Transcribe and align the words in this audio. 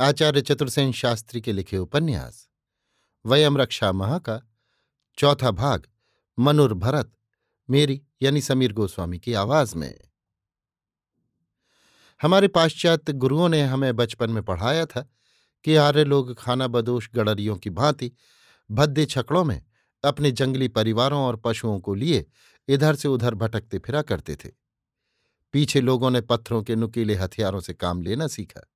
आचार्य 0.00 0.40
चतुर्सेन 0.40 0.92
शास्त्री 0.92 1.40
के 1.40 1.52
लिखे 1.52 1.78
उपन्यास, 1.78 2.48
वयम 3.26 3.58
रक्षा 3.58 3.92
महा 3.92 4.18
का 4.18 4.50
चौथा 5.18 5.50
भाग, 5.50 5.86
मनुर 6.38 6.74
भरत, 6.74 7.12
मेरी 7.70 8.02
यानी 8.22 8.40
समीर 8.40 8.72
गोस्वामी 8.72 9.18
की 9.18 9.32
आवाज़ 9.32 9.76
में। 9.76 10.00
हमारे 12.22 12.48
पाश्चात्य 12.48 13.12
गुरुओं 13.12 13.48
ने 13.48 13.62
हमें 13.62 13.96
बचपन 13.96 14.30
में 14.30 14.42
पढ़ाया 14.42 14.86
था 14.86 15.10
कि 15.64 15.76
आर्य 15.76 16.04
लोग 16.04 16.38
खाना 16.38 16.66
बदोश 16.66 17.10
गडरियों 17.14 17.56
की 17.56 17.70
भांति 17.70 18.12
भद्दे 18.70 19.06
छकड़ों 19.06 19.44
में 19.44 19.64
अपने 20.04 20.32
जंगली 20.32 20.68
परिवारों 20.68 21.20
और 21.20 21.36
पशुओं 21.36 21.80
को 21.80 21.94
लिए 21.94 22.26
इधर 22.68 22.94
से 22.94 23.08
उधर 23.08 23.34
भटकते 23.34 23.78
फिरा 23.78 24.02
करते 24.02 24.36
थे। 24.36 24.48
पीछे 25.52 25.80
लोगों 25.80 26.10
ने 26.10 26.20
पत्थरों 26.20 26.62
के 26.62 26.76
नुकीले 26.76 27.14
हथियारों 27.14 27.60
से 27.60 27.74
काम 27.74 28.02
लेना 28.02 28.26
सीखा। 28.26 28.66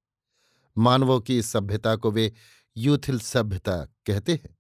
मानवों 0.79 1.21
की 1.21 1.39
इस 1.39 1.53
सभ्यता 1.53 1.97
को 1.97 2.11
वे 2.11 2.33
यूथिल 2.77 3.21
सभ्यता 3.21 3.77
कहते 4.07 4.33
हैं। 4.33 4.59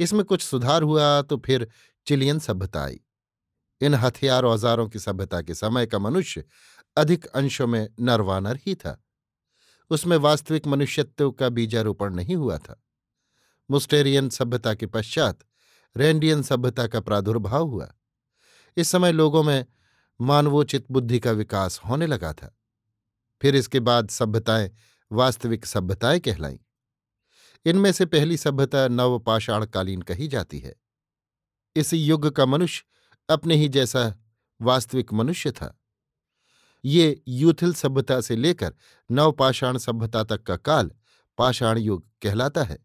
इसमें 0.00 0.24
कुछ 0.24 0.42
सुधार 0.42 0.82
हुआ 0.82 1.22
तो 1.22 1.36
फिर 1.36 1.68
चिलियन 2.06 2.38
सभ्यता 2.38 2.84
आई। 2.84 3.00
इन 3.80 3.94
हथियार 3.94 4.44
औजारों 4.44 4.88
की 4.88 4.98
सभ्यता 4.98 5.42
के 5.42 5.54
समय 5.54 5.86
का 5.86 5.98
मनुष्य 5.98 6.44
अधिक 6.96 7.26
अंशों 7.26 7.66
में 7.66 7.88
नरवानर 8.00 8.58
ही 8.66 8.74
था। 8.74 9.04
उसमें 9.90 10.16
वास्तविक 10.16 10.66
मनुष्यत्व 10.66 11.30
का 11.30 11.48
बीजारोपण 11.48 12.14
नहीं 12.14 12.36
हुआ 12.36 12.58
था। 12.58 12.82
मुस्टेरियन 13.70 14.28
सभ्यता 14.28 14.74
के 14.74 14.86
पश्चात 14.86 15.38
रेंडियन 15.96 16.42
सभ्यता 16.42 16.86
का 16.86 17.00
प्रादुर्भाव 17.00 17.68
हुआ। 17.68 17.94
इस 18.76 18.88
समय 18.88 19.12
लोगों 19.12 19.42
में 19.42 19.66
मानवोचित 20.20 20.86
बुद्धि 20.90 21.18
का 21.18 21.30
विकास 21.30 21.78
होने 21.78 22.06
लगा 22.06 22.32
था। 22.32 22.58
फिर 23.42 23.56
इसके 23.56 23.80
बाद 23.80 24.08
सभ्यताएँ 24.08 24.70
वास्तविक 25.14 25.66
सभ्यताएँ 25.66 26.20
कहलाईं। 26.20 26.58
इनमें 27.64 27.92
से 27.92 28.06
पहली 28.06 28.36
सभ्यता 28.36 28.88
नवपाषाणकालीन 28.88 30.02
कही 30.02 30.28
जाती 30.28 30.58
है। 30.58 30.74
इस 31.76 31.94
युग 31.94 32.30
का 32.30 32.46
मनुष्य 32.46 32.84
अपने 33.28 33.54
ही 33.54 33.68
जैसा 33.68 34.14
वास्तविक 34.62 35.12
मनुष्य 35.12 35.50
था। 35.50 35.80
ये 36.84 37.22
यूथिल 37.28 37.74
सभ्यता 37.74 38.20
से 38.20 38.36
लेकर 38.36 38.74
नवपाषाण 39.10 39.78
सभ्यता 39.78 40.24
तक 40.24 40.42
का 40.42 40.56
काल 40.56 40.90
पाषाण 41.38 41.78
युग 41.78 42.08
कहलाता 42.22 42.62
है। 42.62 42.78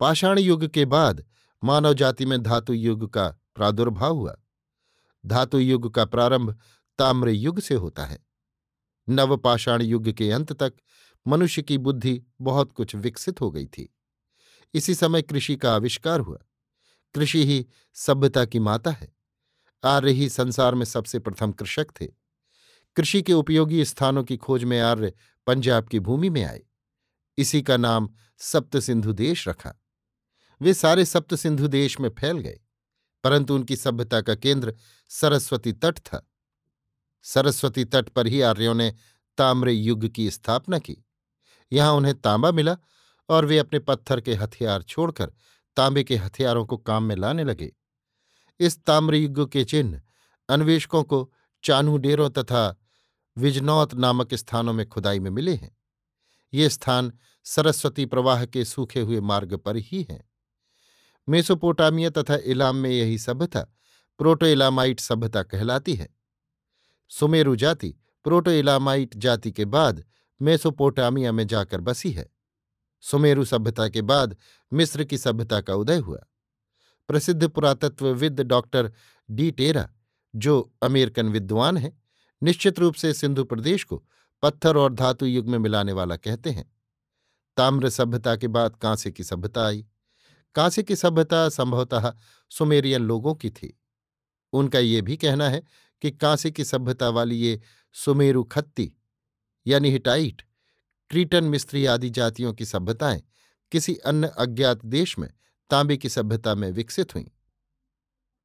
पाषाण 0.00 0.38
युग 0.38 0.66
के 0.66 0.84
बाद 0.84 1.24
मानव 1.64 1.94
जाति 1.94 2.26
में 2.26 2.42
धातु 2.42 2.72
युग 2.72 3.12
का 3.12 3.28
प्रादुर्भाव 3.54 4.16
हुआ। 4.16 4.36
धातु 5.26 5.58
युग 5.58 5.94
का 5.94 6.04
प्रारंभ 6.04 6.60
ताम्र 6.98 7.28
युग 7.28 7.60
से 7.60 7.74
होता 7.74 8.04
है। 8.04 8.33
नवपाषाण 9.08 9.82
युग 9.82 10.08
के 10.08 10.30
अंत 10.30 10.52
तक 10.52 10.74
मनुष्य 11.26 11.62
की 11.62 11.78
बुद्धि 11.78 12.22
बहुत 12.40 12.72
कुछ 12.72 12.94
विकसित 12.94 13.40
हो 13.40 13.50
गई 13.50 13.66
थी। 13.66 13.94
इसी 14.74 14.94
समय 14.94 15.22
कृषि 15.22 15.56
का 15.56 15.74
आविष्कार 15.74 16.20
हुआ। 16.20 16.38
कृषि 17.14 17.44
ही 17.46 17.66
सभ्यता 17.94 18.44
की 18.44 18.58
माता 18.58 18.90
है। 18.90 19.12
आर्य 19.84 20.12
ही 20.12 20.28
संसार 20.28 20.74
में 20.74 20.84
सबसे 20.84 21.18
प्रथम 21.18 21.52
कृषक 21.52 21.86
थे। 22.00 22.06
कृषि 22.96 23.22
के 23.22 23.32
उपयोगी 23.32 23.84
स्थानों 23.84 24.24
की 24.24 24.36
खोज 24.36 24.64
में 24.64 24.80
आर्य 24.80 25.12
पंजाब 25.46 25.88
की 25.88 26.00
भूमि 26.00 26.30
में 26.30 26.44
आए। 26.44 26.62
इसी 27.38 27.62
का 27.62 27.76
नाम 27.76 28.08
सप्त 28.38 28.78
सिंधु 28.78 29.12
देश 29.12 29.48
रखा। 29.48 29.74
वे 30.60 30.74
सारे 30.74 31.04
सप्त 31.04 31.34
सिंधु 31.34 31.68
देश 31.68 32.00
में 32.00 32.08
फैल 32.08 32.38
गए, 32.38 32.60
परंतु 33.24 33.54
उनकी 33.54 33.76
सभ्यता 33.76 34.20
का 34.20 34.34
केंद्र 34.34 34.74
सरस्वती 35.08 35.72
तट 35.72 35.98
था। 35.98 36.30
सरस्वती 37.24 37.84
तट 37.84 38.08
पर 38.08 38.26
ही 38.26 38.40
आर्यों 38.40 38.74
ने 38.74 38.94
ताम्र 39.38 39.70
युग 39.70 40.06
की 40.08 40.30
स्थापना 40.30 40.78
की। 40.78 40.96
यहाँ 41.72 41.92
उन्हें 41.92 42.20
तांबा 42.20 42.50
मिला 42.52 42.76
और 43.28 43.44
वे 43.44 43.58
अपने 43.58 43.78
पत्थर 43.78 44.20
के 44.20 44.34
हथियार 44.34 44.82
छोड़कर 44.82 45.32
तांबे 45.76 46.04
के 46.04 46.16
हथियारों 46.16 46.66
को 46.66 46.76
काम 46.76 47.02
में 47.02 47.16
लाने 47.16 47.44
लगे। 47.44 47.72
इस 48.60 48.84
ताम्रयुग 48.84 49.50
के 49.52 49.64
चिन्ह 49.64 50.02
अन्वेषकों 50.48 51.02
को 51.02 51.32
चानू 51.64 51.96
डेरों 51.98 52.30
तथा 52.30 52.80
विजनौत 53.36 53.94
नामक 53.94 54.34
स्थानों 54.34 54.72
में 54.72 54.88
खुदाई 54.88 55.20
में 55.20 55.30
मिले 55.30 55.54
हैं। 55.54 55.76
ये 56.54 56.68
स्थान 56.68 57.12
सरस्वती 57.44 58.06
प्रवाह 58.06 58.44
के 58.44 58.64
सूखे 58.64 59.00
हुए 59.00 59.20
मार्ग 59.20 59.56
पर 59.56 59.76
ही 59.76 60.06
हैं। 60.10 60.30
मेसोपोटामिया 61.28 62.10
तथा 62.10 62.36
इलाम 62.36 62.76
में 62.76 62.90
यही 62.90 63.18
सभ्यता 63.18 63.60
प्रोटो 64.18 64.46
इलामाइट 64.46 65.00
सभ्यता 65.00 65.42
कहलाती 65.42 65.94
है। 65.94 66.08
सुमेरु 67.08 67.56
जाति 67.56 67.94
प्रोटो 68.24 68.50
इलामाइट 68.50 69.16
जाति 69.16 69.52
के 69.52 69.64
बाद 69.64 70.04
मेसोपोटामिया 70.42 71.32
में 71.32 71.46
जाकर 71.46 71.80
बसी 71.80 72.10
है। 72.10 72.30
सुमेरु 73.00 73.44
सभ्यता 73.44 73.88
के 73.88 74.02
बाद 74.02 74.36
मिस्र 74.72 75.04
की 75.04 75.18
सभ्यता 75.18 75.60
का 75.60 75.74
उदय 75.74 75.96
हुआ। 75.96 76.18
प्रसिद्ध 77.08 77.48
पुरातत्वविद 77.48 78.40
डॉक्टर 78.40 78.92
डी 79.30 79.50
टेरा, 79.50 79.90
जो 80.36 80.72
अमेरिकन 80.82 81.28
विद्वान 81.28 81.76
हैं, 81.76 82.02
निश्चित 82.42 82.78
रूप 82.78 82.94
से 82.94 83.14
सिंधु 83.14 83.44
प्रदेश 83.44 83.84
को 83.84 84.04
पत्थर 84.42 84.76
और 84.76 84.92
धातु 84.92 85.26
युग 85.26 85.48
में 85.48 85.58
मिलाने 85.58 85.92
वाला 85.92 86.16
कहते 86.16 86.50
हैं। 86.50 86.76
ताम्र 87.56 87.88
सभ्यता 87.88 88.36
के 88.36 88.48
बाद 88.48 88.76
कांसे 88.76 89.10
की 89.10 89.24
सभ्यता 89.24 89.66
आई। 89.66 89.86
कांसे 90.54 90.82
की 90.82 90.96
सभ्यता 90.96 91.48
संभवतः 91.48 92.14
सुमेरियन 92.50 93.02
लोगों 93.02 93.34
की 93.34 93.50
थी। 93.50 93.80
उनका 94.54 94.78
ये 94.78 95.00
भी 95.02 95.16
कहना 95.16 95.48
है 95.48 95.62
कि 96.02 96.10
कांसे 96.10 96.50
की 96.50 96.64
सभ्यता 96.64 97.08
वाली 97.08 97.36
ये 97.36 97.60
सुमेरु 97.94 98.44
खत्ती, 98.44 98.92
यानी 99.66 99.90
हिटाइट, 99.90 100.42
क्रीटन 101.10 101.44
मिस्त्री 101.44 101.86
आदि 101.86 102.10
जातियों 102.10 102.52
की 102.52 102.64
सभ्यताएँ 102.64 103.22
किसी 103.72 103.94
अन्य 103.96 104.30
अज्ञात 104.38 104.84
देश 104.84 105.18
में 105.18 105.28
तांबे 105.70 105.96
की 105.96 106.08
सभ्यता 106.08 106.54
में 106.54 106.70
विकसित 106.72 107.14
हुईं। 107.14 107.24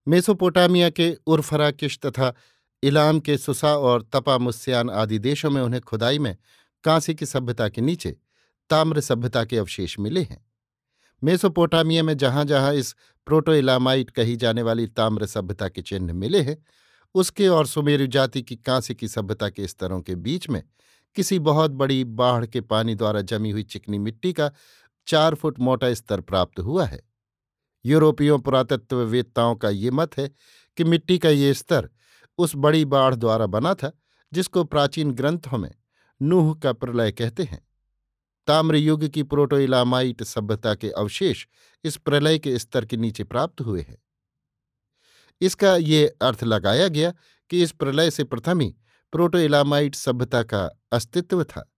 मेसोपोटामिया 0.08 0.90
के 0.90 1.14
उर्फराकिश 1.28 2.00
तथा 2.06 2.34
इलाम 2.84 3.20
के 3.20 3.38
सुसा 3.38 3.76
और 3.78 4.04
तपा 4.04 4.38
मुस्यान 4.38 4.90
आदि 4.90 5.20
देशों 5.20 5.50
में 5.50 5.62
उन्हें 5.62 5.82
खुदाई 5.82 6.20
में 6.20 6.36
कांसे 6.84 7.14
की 7.14 7.26
सभ्यता 7.26 7.70
के 7.70 7.82
नीचे 7.82 8.18
ताम्र 8.70 9.02
सभ्यता 9.02 9.44
के 9.46 9.58
अवशेष 9.58 10.00
मिले 10.00 10.22
हैं। 10.22 10.46
मेसोपोटामिया 11.24 12.04
में 12.04 12.18
जहाँ 12.18 12.46
जहाँ 12.46 12.74
इस 12.74 12.96
प्रोटो 13.30 13.54
इलामाइट 13.54 14.10
कही 14.10 14.36
जाने 14.36 14.62
वाली 14.62 14.88
ताम्र 14.88 15.26
सभ्यता 15.26 15.70
के 15.70 15.82
चिन्ह 15.82 16.14
मिले 16.14 16.42
हैं। 16.42 16.66
उसके 17.16 17.48
और 17.48 17.68
सुमेरु 17.68 18.08
जाति 18.08 18.42
की 18.42 18.56
कांसे 18.56 18.94
की 18.94 19.08
सभ्यता 19.08 19.50
के 19.50 19.68
स्तरों 19.68 20.02
के 20.02 20.16
बीच 20.16 20.50
में 20.50 20.64
किसी 21.16 21.40
बहुत 21.40 21.72
बड़ी 21.72 22.04
बाढ़ 22.04 22.46
के 22.46 22.62
पानी 22.62 22.96
द्वारा 22.96 23.22
जमी 23.22 23.52
हुई 23.52 23.64
चिकनी 23.64 24.00
मिट्टी 24.00 24.34
का 24.34 24.52
चार 25.08 25.36
फुट 25.36 25.60
मोटा 25.60 25.94
स्तर 25.94 26.22
प्राप्त 26.22 26.60
हुआ 26.60 26.86
है। 26.86 27.02
यूरोपीयों 27.86 28.40
पुरातत्ववेत्ताओं 28.40 29.56
का 29.56 29.70
ये 29.70 29.92
मत 29.92 30.18
है 30.18 30.30
कि 30.78 30.84
मिट्टी 30.84 31.18
का 31.18 31.30
ये 31.30 31.54
स्तर 31.54 31.90
उस 32.38 32.56
बड़ी 32.56 32.86
बाढ़ 32.86 33.16
द्वारा 33.16 33.46
बना 33.46 33.74
था, 33.74 33.92
जिसको 34.34 34.64
प्राचीन 34.64 35.12
ग्रंथों 35.12 35.58
में 35.58 35.72
नूह 36.22 36.54
का 36.56 36.74
प्रलय 36.74 37.12
कहते 37.12 37.44
हैं। 37.44 37.69
ताम्र 38.48 38.76
युग 38.76 39.08
की 39.08 39.24
प्रोटोइलामाइट 39.24 40.24
सभ्यता 40.24 40.76
के 40.76 40.90
अवशेष 40.90 41.46
इस 41.84 41.98
प्रलय 41.98 42.40
के 42.40 42.60
स्तर 42.60 42.86
के 42.86 42.98
नीचे 42.98 43.24
प्राप्त 43.24 43.62
हुए 43.62 43.82
हैं। 43.82 43.98
इसका 45.42 45.76
ये 45.76 46.08
अर्थ 46.22 46.44
लगाया 46.44 46.88
गया 46.88 47.14
कि 47.50 47.64
इस 47.64 47.72
प्रलय 47.72 48.12
से 48.12 48.24
प्रथम 48.24 48.60
ही 48.60 48.76
प्रोटोइलामाइट 49.12 49.96
सभ्यता 49.96 50.44
का 50.44 50.80
अस्तित्व 50.92 51.44
था। 51.44 51.74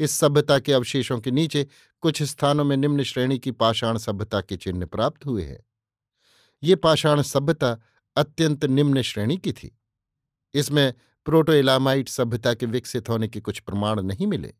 इस 0.00 0.10
सभ्यता 0.10 0.58
के 0.58 0.72
अवशेषों 0.72 1.20
के 1.20 1.30
नीचे 1.30 1.66
कुछ 2.00 2.22
स्थानों 2.22 2.64
में 2.64 2.76
निम्न 2.76 3.02
श्रेणी 3.02 3.38
की 3.38 3.50
पाषाण 3.50 3.98
सभ्यता 3.98 4.40
के 4.40 4.56
चिन्ह 4.56 4.86
प्राप्त 4.86 5.26
हुए 5.26 5.42
हैं। 5.42 5.64
ये 6.62 6.76
पाषाण 6.76 7.22
सभ्यता 7.22 7.82
अत्यंत 8.16 8.64
निम्न 8.64 9.02
श्रेणी 9.02 9.36
की 9.36 9.52
थी। 9.52 9.78
इसमें 10.54 10.94
प्रोटो 11.24 11.52
इलामाइट 11.52 12.08
सभ्यता 12.08 12.54
के 12.54 12.66
विकसित 12.66 13.08
होने 13.08 13.28
के 13.28 13.40
कुछ 13.40 13.58
प्रमाण 13.58 14.00
नहीं 14.00 14.26
मिले। 14.26 14.54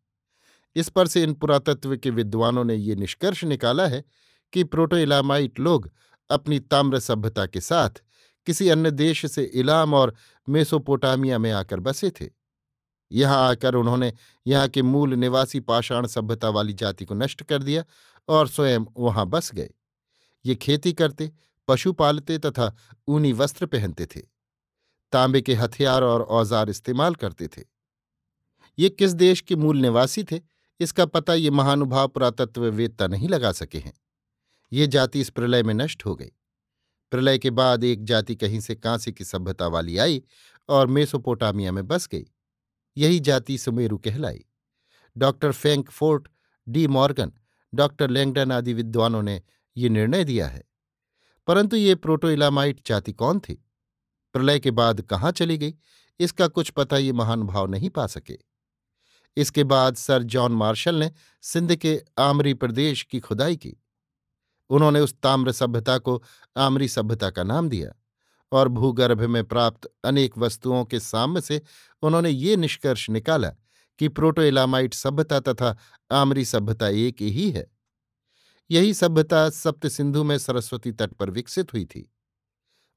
इस 0.77 0.89
पर 0.89 1.07
से 1.07 1.23
इन 1.23 1.33
पुरातत्व 1.35 1.97
के 1.97 2.11
विद्वानों 2.11 2.65
ने 2.65 2.75
ये 2.75 2.95
निष्कर्ष 2.95 3.45
निकाला 3.45 3.87
है 3.87 4.05
कि 4.53 4.65
प्रोटो 4.65 4.97
इलामाइट 4.97 5.61
लोग 5.61 5.91
अपनी 6.31 6.59
ताम्र 6.61 6.99
सभ्यता 6.99 7.47
के 7.47 7.61
साथ 7.61 8.03
किसी 8.47 8.69
अन्य 8.69 8.91
देश 8.91 9.25
से 9.27 9.43
इलाम 9.45 9.95
और 9.95 10.15
मेसोपोटामिया 10.49 11.39
में 11.39 11.51
आकर 11.53 11.81
बसे 11.81 12.11
थे। 12.11 12.29
यहाँ 13.11 13.49
आकर 13.49 13.75
उन्होंने 13.75 14.13
यहाँ 14.47 14.69
के 14.69 14.83
मूल 14.83 15.15
निवासी 15.15 15.61
पाषाण 15.61 16.07
सभ्यता 16.07 16.49
वाली 16.49 16.73
जाति 16.73 17.05
को 17.05 17.15
नष्ट 17.15 17.43
कर 17.43 17.63
दिया 17.63 17.85
और 18.29 18.49
स्वयं 18.49 18.85
वहाँ 18.99 19.27
बस 19.27 19.53
गए। 19.55 19.71
ये 20.45 20.55
खेती 20.55 20.93
करते, 20.93 21.31
पशु 21.69 21.93
पालते 21.93 22.39
तथा 22.39 22.75
ऊनी 23.09 23.33
वस्त्र 23.33 23.67
पहनते 23.67 24.07
थे। 24.07 24.21
तांबे 25.13 25.41
के 25.41 25.55
हथियार 25.55 26.03
और 26.03 26.23
औज़ार 26.23 26.71
इस्तेमाल 26.71 27.15
करते 27.15 27.49
थे। 27.49 27.63
ये 28.79 28.89
किस 28.89 29.13
देश 29.13 29.41
के 29.41 29.57
मूल 29.57 29.79
निवासी 29.79 30.25
थे? 30.25 30.39
इसका 30.81 31.07
पता 31.07 31.35
ये 31.35 31.51
महानुभाव 31.51 32.09
पुरातत्व 32.09 32.67
वेदता 32.67 33.07
नहीं 33.07 33.29
लगा 33.29 33.53
सके 33.53 33.79
हैं। 33.79 33.95
ये 34.73 34.87
जाति 34.87 35.21
इस 35.21 35.31
प्रलय 35.31 35.63
में 35.63 35.75
नष्ट 35.75 36.07
हो 36.07 36.15
गई। 36.15 36.31
प्रलय 37.11 37.39
के 37.39 37.51
बाद 37.51 37.85
एक 37.85 38.05
जाति 38.05 38.37
कहीं 38.37 38.61
से 38.61 38.75
कांसे 38.75 39.13
की 39.13 39.25
सभ्यता 39.25 39.67
वाली 39.67 39.97
आई 39.97 40.23
और 40.69 40.87
मेसोपोटामिया 40.87 41.73
में 41.73 41.87
बस 41.87 42.07
गई। 42.07 42.25
यही 42.97 43.21
जाति 43.21 43.59
सुमेरु 43.59 43.99
कहलाई। 43.99 44.45
Doctor 45.17 45.53
Frankfort, 45.91 46.29
de 46.69 46.87
Morgan, 46.87 47.33
doctor 47.75 48.11
Langdon 48.11 48.53
आदि 48.53 48.73
विद्वानों 48.73 49.23
ने 49.23 49.43
ये 49.77 49.89
निर्णय 49.89 50.25
दिया 50.25 50.49
है। 50.49 50.65
परंतु 51.47 51.77
ये 51.77 51.95
प्रोटोइलामाइट 51.95 52.89
जाति 52.89 53.13
कौन 53.13 53.41
थी? 53.41 53.65
प्रलय 54.33 54.61
के 54.61 54.71
बाद 54.71 55.01
कहाँ 55.01 55.33
चली 55.33 55.59
गई? 55.59 55.75
इसका 56.21 56.49
कुछ 56.49 56.71
पता 56.71 56.97
ये 56.97 57.13
महानुभाव 57.13 57.67
नहीं 57.67 57.91
पा 57.91 58.07
सके। 58.07 58.52
इसके 59.37 59.65
बाद 59.65 59.97
सर 59.97 60.23
जॉन 60.23 60.53
मार्शल 60.53 60.95
ने 60.95 61.11
सिंध 61.43 61.77
के 61.77 62.01
आमरी 62.19 62.55
प्रदेश 62.55 63.03
की 63.03 63.21
खुदाई 63.21 63.57
की। 63.57 63.77
उन्होंने 64.71 65.01
उस 65.01 65.15
ताम्र 65.23 65.53
सभ्यता 65.53 65.99
को 65.99 66.23
आमरी 66.57 66.89
सभ्यता 66.89 67.31
का 67.31 67.43
नाम 67.43 67.69
दिया 67.69 67.93
और 68.53 68.69
भूगर्भ 68.69 69.23
में 69.23 69.45
प्राप्त 69.45 69.91
अनेक 70.05 70.39
वस्तुओं 70.39 70.85
के 70.85 71.01
साम्य 71.01 71.41
से 71.41 71.61
उन्होंने 72.03 72.31
ये 72.31 72.57
निष्कर्ष 72.57 73.11
निकाला 73.11 73.49
कि 73.99 74.09
प्रोटो 74.09 74.43
इलामाइट 74.43 74.95
सभ्यता 74.95 75.41
तथा 75.41 75.77
आमरी 76.11 76.45
सभ्यता 76.45 76.89
एक 76.89 77.23
ही 77.23 77.51
है। 77.51 77.71
यही 78.71 78.95
सभ्यता 78.95 79.51
सप्त 79.51 79.87
सिंधु 79.87 80.25
में 80.25 80.39
सरस्वती 80.39 80.93
तट 80.93 81.13
पर 81.13 81.31
विकसित 81.31 81.73
हुई 81.73 81.85
थी। 81.85 82.13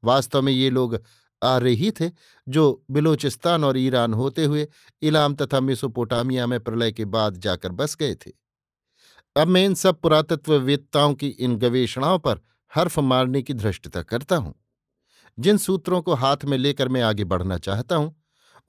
वास्तव 0.04 0.42
में 0.42 0.54
ये 0.54 0.70
लोग 0.70 1.00
आर्य 1.44 1.70
ही 1.70 1.92
थे, 1.92 2.10
जो 2.48 2.86
बिलोचिस्तान 2.92 3.64
और 3.64 3.78
ईरान 3.78 4.14
होते 4.14 4.46
हुए 4.46 4.68
इलाम 5.02 5.36
तथा 5.36 5.60
मिसोपोटामिया 5.60 6.48
में 6.48 6.60
प्रलय 6.60 6.92
के 6.92 7.06
बाद 7.06 7.38
जाकर 7.38 7.72
बस 7.72 7.96
गए 7.96 8.16
थे। 8.16 8.32
अब 9.36 9.48
मैं 9.48 9.66
इन 9.66 9.74
सब 9.74 10.00
पुरातत्ववेत्ताओं 10.02 11.14
की 11.14 11.28
इन 11.28 11.56
गवेषणाओं 11.56 12.20
पर 12.20 12.40
हर्फ 12.76 13.00
मारने 13.00 13.42
की 13.42 13.54
धृष्टता 13.54 14.02
करता 14.02 14.36
हूँ। 14.36 14.54
जिन 15.40 15.58
सूत्रों 15.58 16.02
को 16.02 16.14
हाथ 16.14 16.46
में 16.46 16.58
लेकर 16.58 16.88
मैं 16.88 17.02
आगे 17.02 17.24
बढ़ना 17.24 17.58
चाहता 17.58 17.96
हूँ, 17.96 18.16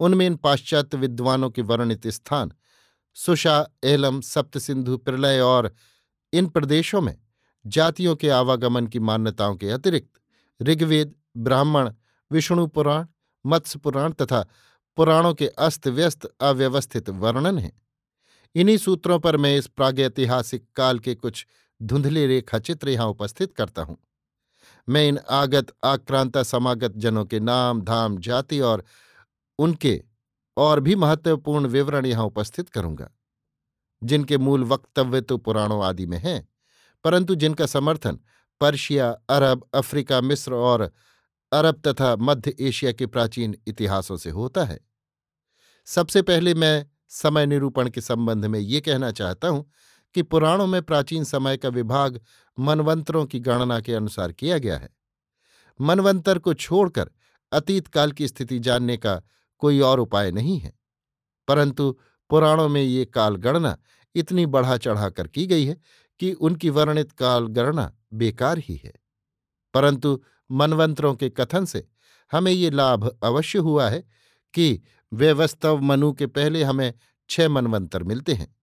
उनमें 0.01 0.27
इन 0.27 0.35
पाश्चात्य 0.37 0.97
विद्वानों 0.97 1.51
के 1.51 1.63
वर्णित 1.63 2.07
स्थान 2.07 2.53
सुषा 3.17 3.67
एलम 3.85 4.21
सप्त 4.21 4.59
सिंधु 4.59 4.97
प्रलय 4.97 5.41
और 5.41 5.73
इन 6.33 6.47
प्रदेशों 6.47 7.01
में 7.01 7.17
जातियों 7.67 8.17
के 8.17 8.29
आवागमन 8.29 8.87
की 8.87 8.99
मान्यताओं 8.99 9.57
के 9.57 9.71
अतिरिक्त 9.71 10.21
ऋग्वेद, 10.63 11.15
ब्राह्मण 11.37 11.91
विष्णु 12.31 12.67
पुराण, 12.67 13.07
मत्स्य 13.45 13.79
पुराण 13.79 14.13
तथा 14.13 14.45
पुराणों 14.99 15.35
के 15.35 15.47
अस्त 15.49 15.89
व्यस्त 15.89 16.25
अव्यवस्थित 16.41 17.11
वर्णन 17.11 17.59
हैं। 17.59 17.73
इन्हीं 18.55 18.77
सूत्रों 18.79 19.19
पर 19.19 19.37
मैं 19.37 19.57
इस 19.57 19.67
प्रागैतिहासिक 19.67 20.65
काल 20.77 20.99
के 20.99 21.15
कुछ 21.15 21.47
धुंधले 21.81 22.27
रेखाचित्र 22.27 22.89
यहाँ 22.89 23.07
उपस्थित 23.07 23.53
करता 23.53 23.83
हूँ। 23.83 23.97
मैं 24.89 25.07
इन 25.09 25.19
आगत, 25.31 25.73
आक्रांता 25.85 26.43
समागत 26.43 26.93
जनों 26.97 27.25
के 27.25 27.41
नाम, 27.41 27.81
धाम, 27.83 28.19
जाति 28.19 28.61
और 28.61 28.85
उनके 29.59 30.03
और 30.57 30.81
भी 30.81 30.95
महत्वपूर्ण 30.97 31.67
विवरण 31.67 32.07
यहाँ 32.07 32.25
उपस्थित 32.25 32.69
करूँगा, 32.69 33.11
जिनके 34.03 34.39
मूल 34.39 34.65
वक्तव्य 34.65 35.21
तो 35.21 35.37
पुराणों 35.39 35.85
आदि 35.85 36.07
में 36.07 36.19
हैं, 36.19 36.49
परंतु 37.05 37.35
जिनका 37.35 37.67
समर्थन 37.67 38.19
पर्शिया, 38.61 39.11
अरब, 39.31 39.69
अफ्रीका, 39.75 40.21
मिस्र 40.21 40.55
और 40.55 40.91
अरब 41.57 41.81
तथा 41.87 42.15
मध्य 42.17 42.55
एशिया 42.61 42.93
के 42.93 43.07
प्राचीन 43.07 43.55
इतिहासों 43.67 44.17
से 44.17 44.31
होता 44.31 44.65
है। 44.65 44.79
सबसे 45.87 46.23
पहले 46.23 46.55
मैं 46.55 46.87
समय 47.11 47.47
निरूपण 47.47 47.89
के 47.91 48.01
संबंध 48.01 48.45
में 48.45 48.59
ये 48.61 48.81
कहना 48.81 49.11
चाहता 49.13 49.49
हूँ 49.49 49.71
कि 50.15 50.23
पुराणों 50.23 50.67
में 50.67 50.81
प्राचीन 50.83 51.25
समय 51.25 51.57
का 51.57 51.69
विभाग 51.69 52.21
मनवंतरों 52.59 53.25
की 53.27 53.41
गणना 53.41 53.81
के 53.81 53.95
अनुसार 53.95 54.33
किया 54.33 54.59
गया 54.59 54.77
है। 54.79 54.89
मनवंतर 55.81 56.39
को 56.39 56.55
छोड़कर 56.55 57.11
अतीत 57.53 57.89
काल 57.89 58.13
की 58.13 58.29
स्थिति 58.29 58.59
जानने 58.59 58.97
का 58.97 59.21
कोई 59.63 59.81
और 59.81 60.01
उपाय 60.01 60.31
नहीं 60.31 60.59
है, 60.59 60.73
परंतु 61.49 61.91
पुराणों 62.31 62.69
में 62.69 62.83
ये 62.83 63.05
काल 63.05 63.37
गणना 63.37 63.77
इतनी 64.15 64.47
बढ़ा 64.47 64.77
चढ़ाकर 64.77 65.29
की 65.29 65.47
गई 65.47 65.65
है 65.65 65.77
कि 66.21 66.33
उनकी 66.33 66.71
वर्णित 66.71 67.13
काल 67.13 67.47
गणना 67.49 67.93
बेकार 68.15 68.59
ही 68.59 68.77
है। 68.77 68.93
परंतु 69.75 70.21
मनवंतरों 70.51 71.15
के 71.15 71.29
कथन 71.31 71.65
से 71.65 71.87
हमें 72.33 72.53
ये 72.53 72.71
लाभ 72.71 73.19
अवश्य 73.25 73.59
हुआ 73.59 73.89
है 73.89 74.05
कि 74.55 74.83
व्यवस्तव 75.13 75.81
मनु 75.81 76.13
के 76.13 76.27
पहले 76.27 76.63
हमें 76.63 76.93
छह 77.31 77.49
मनवंतर 77.49 78.03
मिलते 78.03 78.35
हैं। 78.35 78.57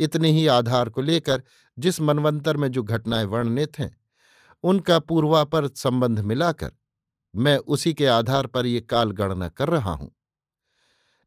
इतने 0.00 0.30
ही 0.30 0.46
आधार 0.46 0.88
को 0.88 1.02
लेकर 1.02 1.42
जिस 1.78 2.00
मनवंतर 2.00 2.56
में 2.56 2.70
जो 2.72 2.82
घटनाएँ 2.82 3.24
वर्णित 3.24 3.78
हैं, 3.78 3.96
उनका 4.64 4.98
पूर्वापर 4.98 5.68
संबंध 5.68 6.20
मिलाकर 6.20 6.72
मैं 7.34 7.56
उसी 7.56 7.94
के 7.94 8.06
आधार 8.06 8.46
पर 8.46 8.66
ये 8.66 8.80
काल 8.80 9.10
गणना 9.10 9.48
कर 9.48 9.68
रहा 9.68 9.92
हूँ। 9.92 10.10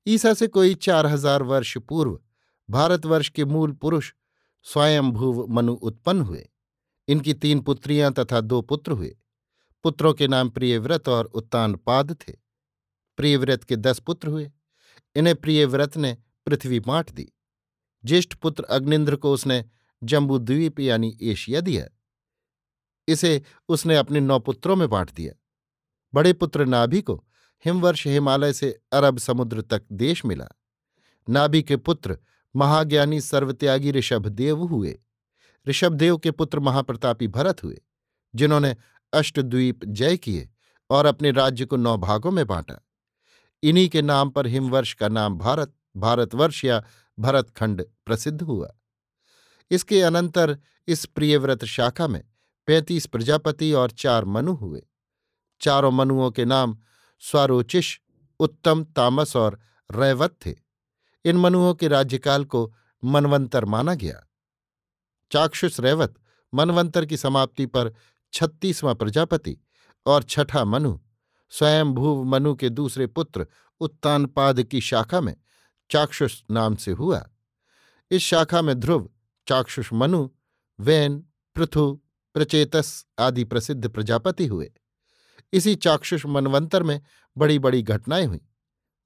ईसा 0.08 0.34
से 0.34 0.48
कोई 0.48 0.76
चार 0.76 1.06
हज़ार 1.06 1.44
वर्ष 1.44 1.78
पूर्व 1.78 2.20
भारतवर्ष 2.70 3.30
के 3.30 3.46
मूल 3.46 3.72
पुरुष 3.72 4.14
स्वयंभुव 4.64 5.46
मनु 5.50 5.74
उत्पन्न 5.74 6.22
हुए। 6.22 6.50
इनकी 7.08 7.34
तीन 7.34 7.60
पुत्रियाँ 7.60 8.14
तथा 8.14 8.42
दो 8.42 8.62
पुत्र 8.62 8.92
हुए। 8.92 9.18
पुत्रों 9.84 10.14
के 10.14 10.28
नाम 10.28 10.50
प्रियव्रत 10.50 11.08
और 11.08 11.26
उत्तानपाद 11.26 12.18
थे। 12.22 12.34
प्रियव्रत 13.18 13.64
के 13.64 13.76
दस 13.76 14.00
पुत्र 14.00 14.28
हुए। 14.28 14.52
इन्हें 15.16 15.36
प्रियव्रत 15.36 15.98
ने 15.98 16.18
पृथ्वी 16.46 16.80
बांट 16.80 17.12
दी। 17.12 17.32
ज्येष्ठ 18.06 18.34
पुत्र 18.34 18.64
अग्निंद्र 18.64 19.16
को 19.16 19.34
उसने 19.34 19.66
जम्बूद्वीप 20.04 20.80
यानी 20.80 21.18
एशिया 21.22 21.62
दिया। 21.62 21.88
इसे 23.08 23.44
उसने 23.70 23.96
अपने 23.96 24.20
नौ 24.20 24.40
पुत्रों 24.40 24.76
में 24.76 24.90
बांट 24.90 25.14
दिया। 25.14 25.34
बड़े 26.14 26.34
पुत्र 26.34 26.66
नाभि 26.66 27.02
को 27.02 27.26
हिमवर्ष 27.66 28.08
हिमालय 28.08 28.54
से 28.54 28.80
अरब 28.92 29.18
समुद्र 29.18 29.62
तक 29.62 29.84
देश 29.92 30.26
मिला। 30.26 30.48
नाभि 31.30 31.64
के 31.64 31.78
पुत्र 31.78 32.18
महाज्ञानी 32.56 33.22
सर्वत्यागी 33.22 33.92
ऋषभदेव 33.92 34.64
हुए। 34.64 35.00
ऋषभदेव 35.68 36.18
के 36.18 36.32
पुत्र 36.32 36.60
महाप्रतापी 36.60 37.28
भरत 37.28 37.64
हुए, 37.64 37.82
जिन्होंने 38.36 38.76
अष्टद्वीप 39.18 39.86
जय 39.86 40.18
किए 40.18 40.50
और 40.90 41.06
अपने 41.06 41.32
राज्य 41.32 41.66
को 41.66 41.78
नौ 41.78 41.98
भागों 41.98 42.32
में 42.32 42.48
बांटा। 42.48 42.88
इन्हीं 43.64 43.90
के 43.90 44.02
नाम 44.02 44.30
पर 44.30 44.48
हिमवर्ष 44.48 44.94
का 44.94 45.08
नाम 45.08 45.38
भारत, 45.38 45.74
भारतवर्ष 45.98 46.66
या 46.66 46.84
भरतखंड 47.20 47.86
प्रसिद्ध 48.06 48.42
हुआ। 48.42 48.76
इसके 49.72 50.02
अनंतर 50.02 50.58
इस 50.88 51.06
प्रियव्रत 51.06 51.66
शाखा 51.66 52.08
में 52.08 52.24
पैंतीस 52.68 53.06
प्रजापति 53.06 53.74
और 53.74 53.92
चार 53.92 54.26
मनु 54.26 54.54
हुए। 54.54 54.88
चारों 55.62 55.92
मनुओं 55.92 56.32
के 56.32 56.46
नाम 56.46 56.78
स्वारोचिष 57.20 58.00
उत्तम, 58.40 58.84
तामस 58.84 59.36
और 59.36 59.60
रैवत 59.96 60.38
थे। 60.46 60.56
इन 61.26 61.38
मनुओं 61.38 61.74
के 61.74 61.88
राज्यकाल 61.88 62.46
को 62.46 62.74
मनवंतर 63.04 63.66
माना 63.66 63.94
गया। 63.94 64.24
चाक्षुष 65.32 65.80
रैवत 65.80 66.16
मनवंतर 66.54 67.06
की 67.06 67.18
समाप्ति 67.18 67.66
पर 67.66 67.94
छत्तीसवां 68.34 68.96
प्रजापति 68.96 69.58
और 70.06 70.24
छठा 70.24 70.66
मनु 70.66 71.00
स्वयंभूव 71.50 72.24
मनु 72.24 72.56
के 72.56 72.70
दूसरे 72.70 73.08
पुत्र 73.08 73.48
उत्तानपाद 73.80 74.64
की 74.64 74.82
शाखा 74.82 75.22
में 75.22 75.36
चाक्षुष 75.92 76.42
नाम 76.52 76.76
से 76.76 76.92
हुआ। 76.92 77.30
इस 78.12 78.22
शाखा 78.22 78.62
में 78.62 78.80
ध्रुव, 78.80 79.10
चाक्षुष 79.48 79.94
मनु, 79.94 80.30
वैन, 80.80 81.26
पृथु, 81.56 82.02
प्रचेतस 82.34 83.06
आदि 83.20 83.44
प्रसिद्ध 83.44 83.90
प्रजापति 83.90 84.48
हुए। 84.48 84.74
इसी 85.54 85.76
चाक्षुष 85.76 86.26
मनवंतर 86.26 86.84
में 86.84 87.02
बड़ी 87.38 87.60
बड़ी 87.60 87.82
घटनाएँ 87.82 88.26
हुई। 88.26 88.42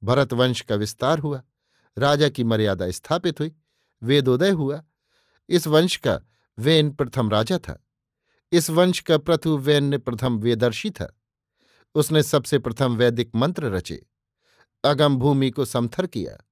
भरतवंश 0.04 0.62
का 0.62 0.75
विस्तार 0.75 1.20
हुआ, 1.20 1.44
राजा 1.98 2.30
की 2.30 2.44
मर्यादा 2.44 2.92
स्थापित 2.92 3.40
हुई, 3.40 3.51
वेदोदय 4.04 4.50
हुआ। 4.50 4.84
इस 5.50 5.68
वंश 5.68 5.98
का 5.98 6.22
वेन 6.60 6.92
प्रथम 6.92 7.30
राजा 7.30 7.58
था। 7.58 7.86
इस 8.51 8.70
वंश 8.70 9.00
का 9.00 9.17
प्रथु 9.17 9.58
वैन्य 9.58 9.98
प्रथम 9.98 10.38
वेदर्शी 10.38 10.89
था। 10.89 11.20
उसने 11.96 12.24
सबसे 12.24 12.60
प्रथम 12.60 12.96
वैदिक 12.96 13.31
मंत्र 13.36 13.65
रचे। 13.65 14.05
अगम 14.84 15.17
भूमि 15.17 15.51
को 15.51 15.65
समथर 15.65 16.08
किया। 16.08 16.48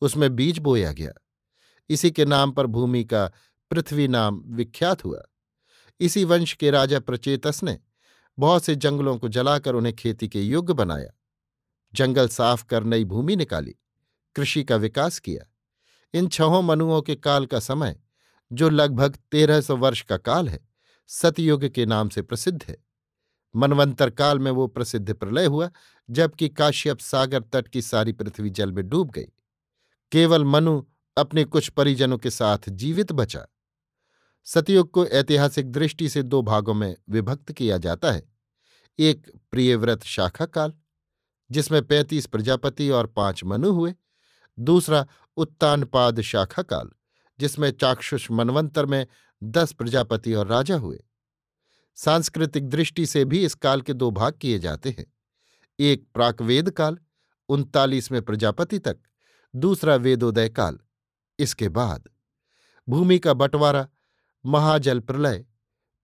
उसमें 0.00 0.36
बीज 0.36 0.58
बोया 0.58 0.92
गया। 0.92 1.12
इसी 1.88 2.10
के 2.10 2.24
नाम 2.24 2.52
पर 2.52 2.66
भूमि 2.66 3.04
का 3.04 3.32
पृथ्वी 3.70 4.08
नाम 4.08 4.42
विख्यात 4.46 5.04
हुआ। 5.04 5.22
इसी 6.00 6.24
वंश 6.24 6.52
के 6.52 6.70
राजा 6.70 7.00
प्रचेतस 7.00 7.62
ने 7.62 7.78
बहुत 8.38 8.64
से 8.64 8.74
जंगलों 8.74 9.18
को 9.18 9.28
जलाकर 9.28 9.74
उन्हें 9.74 9.96
खेती 9.96 10.28
के 10.28 10.42
योग्य 10.42 10.74
बनाया। 10.74 11.10
जंगल 11.94 12.28
साफ़ 12.28 12.64
कर 12.64 12.84
नई 12.84 13.04
भूमि 13.04 13.36
निकाली। 13.36 13.74
कृषि 14.36 14.64
का 14.64 14.76
विकास 14.76 15.18
किया। 15.18 15.52
इन 16.14 16.28
छहों 16.28 16.62
मनुओं 16.62 17.02
के 17.02 17.14
काल 17.14 17.46
का 17.46 17.58
समय, 17.60 18.00
जो 18.52 18.70
लगभग 18.70 19.18
तेरह 19.32 19.60
सौ 19.60 19.76
वर्ष 19.76 20.02
का 20.02 20.16
काल 20.16 20.48
है। 20.48 20.69
सतयुग 21.12 21.68
के 21.68 21.86
नाम 21.86 22.08
से 22.08 22.22
प्रसिद्ध 22.22 22.64
है। 22.68 22.76
मनवंतर 23.56 24.10
काल 24.10 24.38
में 24.38 24.50
वो 24.50 24.66
प्रसिद्ध 24.66 25.14
प्रलय 25.14 25.44
हुआ, 25.44 25.70
जबकि 26.10 26.48
काश्यप 26.48 26.98
सागर 26.98 27.40
तट 27.40 27.68
की 27.68 27.82
सारी 27.82 28.12
पृथ्वी 28.12 28.50
जल 28.50 28.72
में 28.72 28.88
डूब 28.88 29.10
गई। 29.10 29.26
केवल 30.12 30.44
मनु 30.44 30.82
अपने 31.16 31.44
कुछ 31.44 31.68
परिजनों 31.68 32.18
के 32.18 32.30
साथ 32.30 32.58
जीवित 32.68 33.12
बचा। 33.12 33.46
सतयुग 34.44 34.90
को 34.90 35.06
ऐतिहासिक 35.06 35.72
दृष्टि 35.72 36.08
से 36.08 36.22
दो 36.22 36.42
भागों 36.42 36.74
में 36.74 36.96
विभक्त 37.10 37.52
किया 37.52 37.78
जाता 37.78 38.12
है। 38.12 38.22
एक 38.98 39.32
प्रियव्रत 39.50 40.02
शाखा 40.02 40.46
काल, 40.46 40.72
जिसमें 41.50 41.86
पैंतीस 41.86 42.26
प्रजापति 42.26 42.90
और 42.90 43.06
पाँच 43.06 43.44
मनु 43.44 43.72
हुए। 43.72 43.94
दूसरा 44.58 45.06
उत्तानपाद 45.36 46.20
शाखा 46.20 46.62
काल, 46.62 46.90
जिसमें 47.40 47.70
चाक्षुष 47.70 48.30
मनवंतर 48.30 48.86
में 48.86 49.06
दस 49.42 49.72
प्रजापति 49.72 50.34
और 50.34 50.46
राजा 50.46 50.76
हुए। 50.76 51.04
सांस्कृतिक 51.94 52.68
दृष्टि 52.68 53.06
से 53.06 53.24
भी 53.24 53.44
इस 53.44 53.54
काल 53.54 53.82
के 53.82 53.92
दो 53.92 54.10
भाग 54.10 54.32
किए 54.32 54.58
जाते 54.58 54.90
हैं। 54.90 55.14
एक 55.78 56.06
प्राकवेद 56.14 56.70
काल 56.70 56.98
उनतालीसवें 57.48 58.22
प्रजापति 58.22 58.78
तक, 58.78 58.98
दूसरा 59.56 59.94
वेदोदय 59.94 60.48
काल, 60.48 60.78
इसके 61.38 61.68
बाद। 61.68 62.08
भूमि 62.88 63.18
का 63.18 63.34
बंटवारा, 63.34 63.88
महाजल 64.46 65.00
प्रलय 65.00 65.46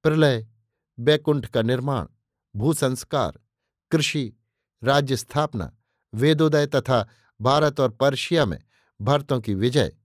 प्रलय 0.02 0.46
बैकुंठ 1.00 1.46
का 1.46 1.62
निर्माण, 1.62 2.06
भूसंस्कार, 2.56 3.40
कृषि, 3.90 4.36
राज्य 4.84 5.16
स्थापना, 5.16 5.76
वेदोदय 6.14 6.66
तथा 6.66 7.08
भारत 7.40 7.80
और 7.80 7.90
पर्शिया 7.90 8.46
में 8.46 8.62
भरतों 9.00 9.40
की 9.40 9.54
विजय। 9.54 9.96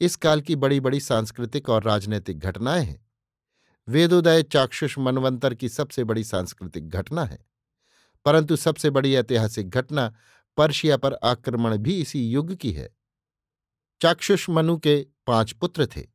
इस 0.00 0.16
काल 0.16 0.40
की 0.40 0.56
बड़ी 0.56 0.80
बड़ी 0.80 1.00
सांस्कृतिक 1.00 1.68
और 1.68 1.82
राजनीतिक 1.82 2.38
घटनाएँ 2.38 2.84
हैं। 2.84 3.10
वेदोदय 3.88 4.42
चाक्षुष 4.42 4.98
मनवंतर 4.98 5.54
की 5.54 5.68
सबसे 5.68 6.04
बड़ी 6.04 6.24
सांस्कृतिक 6.24 6.88
घटना 6.88 7.24
है। 7.24 7.38
परंतु 8.24 8.56
सबसे 8.56 8.90
बड़ी 8.90 9.14
ऐतिहासिक 9.14 9.70
घटना 9.70 10.14
पर्शिया 10.56 10.96
पर 10.96 11.14
आक्रमण 11.14 11.76
भी 11.76 12.00
इसी 12.00 12.30
युग 12.30 12.54
की 12.54 12.72
है। 12.72 12.96
चाक्षुष 14.02 14.50
मनु 14.50 14.78
के 14.78 15.06
पाँच 15.26 15.52
पुत्र 15.52 15.86
थे। 15.86 16.06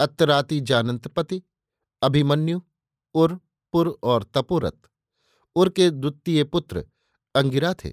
अत्तराती 0.00 0.60
जानंतपति 0.60 1.42
अभिमन्यु, 2.02 2.60
उर, 3.14 3.40
पुर 3.72 3.98
और 4.02 4.24
तपोरत 4.24 4.82
उर 5.56 5.68
के 5.68 5.90
द्वितीय 5.90 6.44
पुत्र 6.44 6.86
अंगिरा 7.34 7.74
थे। 7.74 7.92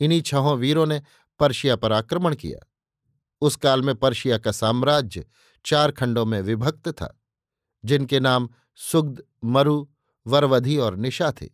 इन्हीं 0.00 0.22
छहों 0.22 0.58
वीरों 0.58 0.86
ने 0.86 1.02
पर्शिया 1.40 1.76
पर 1.76 1.92
आक्रमण 1.92 2.34
किया। 2.34 2.66
उस 3.40 3.56
काल 3.56 3.82
में 3.82 3.94
पर्शिया 3.94 4.38
का 4.38 4.52
साम्राज्य 4.52 5.26
चार 5.64 5.90
खंडों 5.90 6.26
में 6.26 6.40
विभक्त 6.40 6.88
था, 6.88 7.20
जिनके 7.84 8.20
नाम 8.20 8.48
सुग्ध, 8.74 9.22
मरु, 9.44 9.88
वरवधि 10.26 10.76
और 10.76 10.96
निशा 10.96 11.32
थे। 11.32 11.48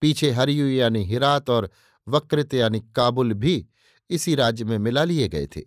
पीछे 0.00 0.30
हरियु 0.30 0.66
यानी 0.66 1.04
हिरात 1.04 1.50
और 1.50 1.70
वकृत 2.08 2.54
यानी 2.54 2.80
काबुल 2.80 3.32
भी 3.32 3.66
इसी 4.10 4.34
राज्य 4.34 4.64
में 4.64 4.78
मिला 4.78 5.04
लिए 5.04 5.28
गए 5.28 5.46
थे। 5.46 5.60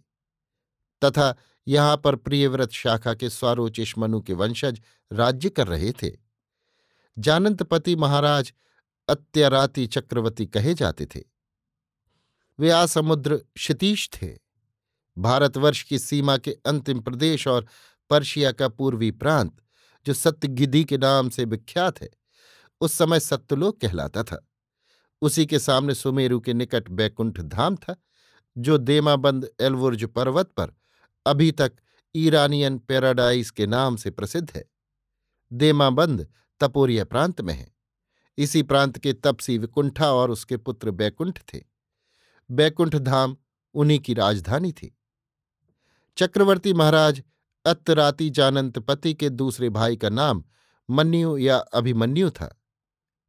तथा 1.04 1.36
यहाँ 1.68 1.98
पर 1.98 2.16
प्रियव्रत 2.16 2.72
शाखा 2.72 3.14
के 3.14 3.30
स्वारोचिष 3.30 3.98
मनु 3.98 4.22
के 4.22 4.34
वंशज 4.34 4.82
राज्य 5.14 5.50
कर 5.50 5.68
रहे 5.68 5.92
थे। 5.92 6.12
जानंतपति 7.20 7.96
महाराज 7.96 8.54
अत्यराति 9.08 9.88
चक्रवर्ती 9.88 10.46
कहे 10.46 10.74
जाते 10.74 11.06
थे। 11.06 11.22
वे 12.60 12.70
आसमुद्र 12.70 13.38
क्षितीश 13.38 14.10
थे। 14.14 14.45
भारतवर्ष 15.18 15.84
की 15.84 16.00
सीमा 16.00 16.38
के 16.38 16.52
अंतिम 16.52 17.00
प्रदेश 17.00 17.48
और 17.48 17.68
पर्शिया 18.10 18.52
का 18.52 18.68
पूर्वी 18.68 19.12
प्रांत, 19.12 19.58
जो 20.06 20.14
सत्यगिद्धि 20.14 20.84
के 20.84 20.98
नाम 20.98 21.30
से 21.30 21.46
विख्यात 21.46 22.02
है, 22.02 22.10
उस 22.82 22.94
समय 22.94 23.20
सत्यलोक 23.20 23.82
कहलाता 23.82 24.24
था। 24.24 24.48
उसी 25.22 25.46
के 25.46 25.60
सामने 25.60 25.96
सुमेरु 25.96 26.40
के 26.40 26.54
निकट 26.54 26.90
बैकुंठ 26.90 27.40
धाम 27.40 27.76
था, 27.76 27.96
जो 28.58 28.78
देमाबंद 28.78 29.50
एलवुर्ज 29.62 30.04
पर्वत 30.04 30.48
पर 30.48 30.74
अभी 31.26 31.52
तक 31.52 31.74
ईरानियन 32.16 32.78
पैराडाइज 32.78 33.50
के 33.50 33.68
नाम 33.68 33.96
से 33.96 34.12
प्रसिद्ध 34.12 34.52
है। 34.56 34.66
देमाबंद 35.54 36.28
तपोरिया 36.60 37.06
प्रांत 37.06 37.42
में 37.42 37.54
है। 37.54 37.76
इसी 38.38 38.64
प्रांत 38.64 38.98
के 38.98 39.14
तपसी 39.14 39.58
विकुंठा 39.58 40.14
और 40.14 40.32
उसके 40.32 40.58
पुत्र 40.58 40.92
बैकुंठ 40.92 41.40
थे। 41.40 41.62
बैकुंठ 42.52 42.96
धाम 42.96 43.38
उन्हीं 43.74 44.00
की 44.00 44.14
राजधानी 44.14 44.72
थी। 44.72 44.95
चक्रवर्ती 46.18 46.74
महाराज 46.74 47.24
अत्तराती 47.66 48.30
जानंत 48.30 48.80
पति 48.80 49.14
के 49.14 49.30
दूसरे 49.30 49.70
भाई 49.70 49.98
का 49.98 50.10
नाम 50.10 50.44
मन्यु 50.90 51.38
या 51.38 51.58
अभिमन्यु 51.58 52.30
था। 52.30 52.62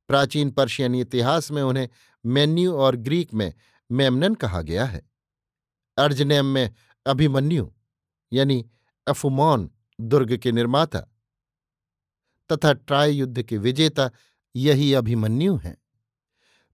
प्राचीन 0.09 0.51
पर्शियन 0.51 0.95
इतिहास 0.95 1.51
में 1.51 1.63
उन्हें 1.63 1.89
मेन्यू 2.27 2.75
और 2.75 2.97
ग्रीक 2.97 3.35
में 3.35 3.55
मेमनन 3.93 4.35
कहा 4.35 4.63
गया 4.63 4.85
है। 4.85 5.11
अर्जनेम 5.97 6.47
में 6.47 6.75
अभिमन्यु, 7.07 7.73
यानी 8.33 8.71
अफुमौन 9.09 9.71
दुर्ग 10.01 10.37
के 10.37 10.53
निर्माता, 10.53 11.01
तथा 12.53 12.73
ट्राय 12.73 13.11
युद्ध 13.11 13.43
के 13.43 13.59
विजेता 13.59 14.11
यही 14.57 14.93
अभिमन्यु 14.95 15.57
हैं। 15.57 15.77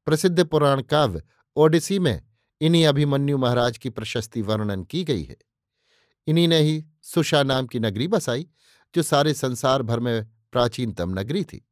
प्रसिद्ध 0.04 0.44
पुराण 0.44 0.82
काव्य 0.82 1.22
ओडिसी 1.56 1.98
में 1.98 2.22
इन्हीं 2.60 2.86
अभिमन्यु 2.86 3.38
महाराज 3.38 3.78
की 3.78 3.90
प्रशस्ति 3.90 4.42
वर्णन 4.42 4.84
की 4.84 5.04
गई 5.04 5.22
है। 5.22 5.51
इन्हीं 6.26 6.48
ने 6.48 6.58
ही 6.58 6.84
सुषा 7.02 7.42
नाम 7.42 7.66
की 7.66 7.78
नगरी 7.80 8.08
बसाई, 8.08 8.46
जो 8.94 9.02
सारे 9.02 9.34
संसार 9.34 9.82
भर 9.82 10.00
में 10.00 10.26
प्राचीनतम 10.52 11.18
नगरी 11.18 11.44
थी। 11.44 11.66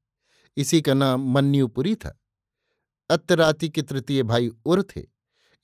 इसी 0.57 0.81
का 0.83 0.95
नाम 0.95 1.33
मन्यूपुरी 1.33 1.95
था। 1.95 2.17
अत्तराती 3.11 3.69
के 3.69 3.83
तृतीय 3.83 4.23
भाई 4.23 4.51
उर 4.65 4.83
थे। 4.83 5.03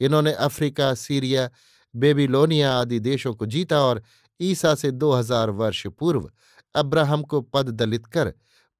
इन्होंने 0.00 0.33
अफ्रीका, 0.33 0.95
सीरिया, 0.95 1.50
बेबीलोनिया 1.95 2.73
आदि 2.73 3.00
देशों 3.00 3.35
को 3.35 3.47
जीता 3.47 3.81
और 3.81 4.02
ईसा 4.40 4.75
से 4.75 4.90
दो 4.90 5.12
हज़ार 5.12 5.50
वर्ष 5.50 5.87
पूर्व 5.87 6.31
अब्राहम 6.75 7.23
को 7.23 7.40
पद 7.40 7.69
दलित 7.71 8.07
कर 8.07 8.33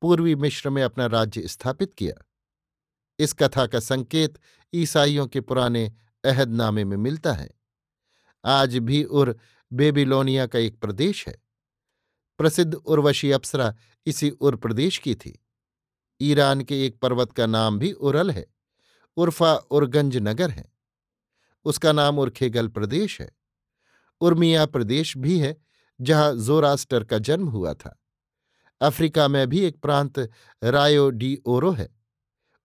पूर्वी 0.03 0.35
मिश्र 0.35 0.71
में 0.71 0.83
अपना 0.83 1.07
राज्य 1.07 1.49
स्थापित 1.49 1.95
किया। 1.95 2.15
इस 3.19 3.33
कथा 3.33 3.67
का 3.67 3.81
संकेत 3.81 4.39
ईसाइयों 4.73 5.27
के 5.27 5.41
पुराने 5.41 5.93
अहदनामे 6.25 6.85
में 6.85 6.97
मिलता 6.97 7.33
है। 7.33 7.51
आज 8.45 8.77
भी 8.79 9.03
उर 9.05 9.37
बेबीलोनिया 9.73 10.47
का 10.47 10.59
एक 10.59 10.81
प्रदेश 10.81 11.29
है। 11.29 11.43
प्रसिद्ध 12.39 12.75
उर्वशी 12.75 13.31
अप्सरा 13.31 13.75
इसी 14.07 14.31
उर 14.31 14.57
प्रदेश 14.57 14.99
की 14.99 15.15
थी। 15.15 15.45
ईरान 16.21 16.61
के 16.61 16.87
एक 16.87 17.01
पर्वत 17.01 17.33
का 17.33 17.47
नाम 17.47 17.79
भी 17.79 17.93
उरल 17.93 18.31
है। 18.31 18.47
उर्फा 19.17 19.55
उर्गंज 19.55 20.17
नगर 20.17 20.51
है। 20.51 20.73
उसका 21.65 21.93
नाम 21.93 22.19
उर्खेगल 22.19 22.69
प्रदेश 22.69 23.21
है। 23.21 23.37
उर्मिया 24.21 24.67
प्रदेश 24.67 25.17
भी 25.17 25.39
है, 25.39 25.57
जहाँ 26.01 26.35
जोरास्टर 26.35 27.05
का 27.05 27.19
जन्म 27.19 27.49
हुआ 27.49 27.75
था। 27.75 28.03
अफ्रीका 28.81 29.29
में 29.29 29.49
भी 29.49 29.61
एक 29.61 29.81
प्रांत 29.81 30.19
रायो 30.65 31.11
डी 31.11 31.39
ओरो 31.45 31.71
है। 31.71 31.97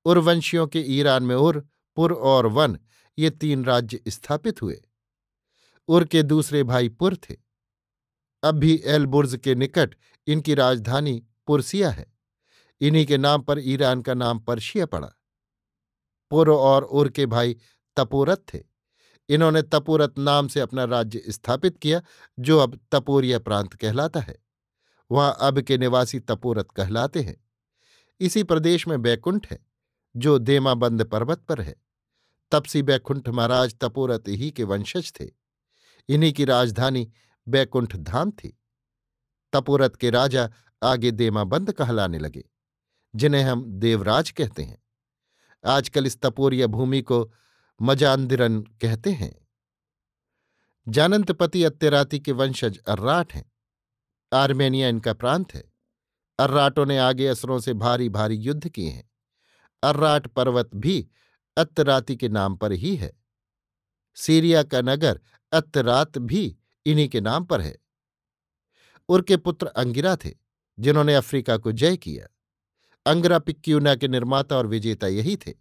उर्वंशियों 0.05 0.67
के 0.67 0.79
ईरान 0.79 1.23
में 1.23 1.35
उर, 1.35 1.67
पुर 1.95 2.13
और 2.13 2.45
वन 2.45 2.79
ये 3.19 3.29
तीन 3.29 3.65
राज्य 3.65 4.01
स्थापित 4.07 4.61
हुए। 4.61 4.81
उर 5.87 6.05
के 6.05 6.23
दूसरे 6.23 6.63
भाई 6.63 6.89
पुर 6.89 7.15
थे। 7.15 7.35
अब 8.43 8.55
भी 8.55 8.81
एलबुर्ज 8.85 9.35
के 9.35 9.55
निकट 9.55 9.95
इनकी 10.27 10.53
राजधानी 10.53 11.23
पुरसिया 11.47 11.89
है। 11.89 12.13
इन्हीं 12.81 13.05
के 13.05 13.17
नाम 13.17 13.41
पर 13.41 13.59
ईरान 13.59 14.01
का 14.01 14.13
नाम 14.13 14.39
पर्शिया 14.39 14.85
पड़ा। 14.85 15.11
पुर 16.31 16.49
और 16.49 16.83
उर 16.83 17.09
के 17.09 17.25
भाई 17.25 17.57
तपोरत 17.97 18.45
थे। 18.53 18.59
इन्होंने 19.29 19.61
तपोरत 19.61 20.19
नाम 20.19 20.47
से 20.47 20.59
अपना 20.59 20.83
राज्य 20.83 21.23
स्थापित 21.29 21.77
किया, 21.77 22.01
जो 22.39 22.59
अब 22.59 22.79
तपोरिया 22.91 23.39
प्रांत 23.39 23.73
कहलाता 23.73 24.19
है। 24.19 24.35
वहाँ 25.11 25.37
अब 25.41 25.61
के 25.61 25.77
निवासी 25.77 26.19
तपोरत 26.19 26.71
कहलाते 26.71 27.21
हैं। 27.21 27.45
इसी 28.19 28.43
प्रदेश 28.43 28.87
में 28.87 29.01
बैकुंठ 29.01 29.47
है, 29.47 29.65
जो 30.15 30.39
देमाबंद 30.39 31.03
पर्वत 31.03 31.39
पर 31.39 31.61
है। 31.61 31.75
तपसी 32.51 32.81
बैकुंठ 32.81 33.29
महाराज 33.29 33.75
तपोरत 33.75 34.23
ही 34.27 34.51
के 34.51 34.63
वंशज 34.63 35.13
थे। 35.19 35.40
इन्हीं 36.09 36.33
की 36.33 36.45
राजधानी 36.45 37.11
बैकुंठ 37.47 37.95
धाम 37.95 38.31
थी। 38.31 38.57
तपोरत 39.53 39.95
के 39.95 40.09
राजा 40.09 40.49
आगे 40.83 41.11
देमाबंद 41.11 41.71
कहलाने 41.71 42.19
लगे, 42.19 42.43
जिन्हें 43.15 43.43
हम 43.43 43.65
देवराज 43.65 44.31
कहते 44.31 44.63
हैं। 44.63 44.83
आजकल 45.65 46.05
इस 46.05 46.21
तपोरिया 46.21 46.67
भूमि 46.67 47.01
को 47.01 47.31
मजांदिरन 47.81 48.61
कहते 48.61 49.11
हैं। 49.11 49.47
जानंतपति 50.87 51.63
अत्यराती 51.63 52.19
के 52.19 52.31
वंशज 52.31 52.79
अर्राट 52.87 53.33
हैं। 53.33 53.51
आर्मेनिया 54.33 54.87
इनका 54.87 55.13
प्रांत 55.13 55.53
है। 55.53 55.63
अर्राटों 56.39 56.85
ने 56.85 56.97
आगे 56.97 57.27
असरों 57.27 57.59
से 57.59 57.73
भारी 57.73 58.09
भारी 58.09 58.35
युद्ध 58.35 58.69
किए 58.69 58.89
हैं। 58.89 59.11
अर्राट 59.83 60.27
पर्वत 60.27 60.69
भी 60.75 61.07
अत्तराती 61.57 62.15
के 62.15 62.29
नाम 62.29 62.55
पर 62.55 62.71
ही 62.71 62.95
है। 62.95 63.20
सीरिया 64.13 64.63
का 64.63 64.81
नगर 64.81 65.19
अत्तरात 65.51 66.17
भी 66.17 66.57
इन्हीं 66.85 67.09
के 67.09 67.21
नाम 67.21 67.43
पर 67.45 67.61
है। 67.61 67.77
उनके 69.09 69.37
पुत्र 69.37 69.67
अंगिरा 69.67 70.15
थे, 70.15 70.31
जिन्होंने 70.79 71.15
अफ्रीका 71.15 71.57
को 71.57 71.71
जय 71.71 71.97
किया। 71.97 72.27
अंगिरा 73.05 73.39
पिक्यूना 73.39 73.95
के 73.95 74.07
निर्माता 74.07 74.57
और 74.57 74.67
विजेता 74.67 75.07
यही 75.07 75.37
थे। 75.37 75.51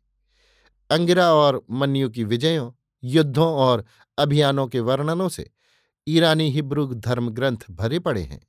अंगिरा 0.90 1.34
और 1.34 1.66
मन्यु 1.70 2.10
की 2.10 2.24
विजयों, 2.24 2.72
युद्धों 3.04 3.54
और 3.54 3.84
अभियानों 4.18 4.66
के 4.66 4.80
वर्णनों 4.80 5.28
से 5.28 5.50
ईरानी 6.08 6.50
हिब्रू 6.50 6.94
धर्मग्रंथ 6.94 7.56
भरे 7.70 7.98
पड़े 7.98 8.22
हैं। 8.22 8.48